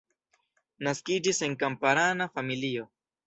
[0.87, 2.89] Naskiĝis en kamparana familio.